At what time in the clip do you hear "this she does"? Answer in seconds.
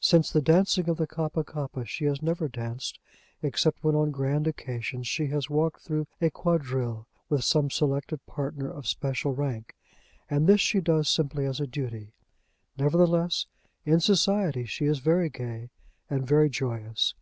10.48-11.08